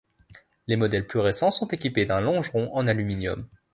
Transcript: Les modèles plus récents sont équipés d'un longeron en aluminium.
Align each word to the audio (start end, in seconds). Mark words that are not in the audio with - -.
Les 0.65 0.77
modèles 0.77 1.05
plus 1.05 1.19
récents 1.19 1.51
sont 1.51 1.67
équipés 1.67 2.07
d'un 2.07 2.21
longeron 2.21 2.71
en 2.73 2.87
aluminium. 2.87 3.47